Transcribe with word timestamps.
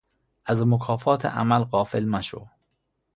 از 0.45 0.65
مکافات 0.67 1.25
عمل 1.25 1.63
غافل 1.63 2.05
مشو 2.05 2.47